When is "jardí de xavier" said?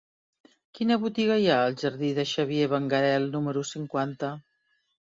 1.83-2.73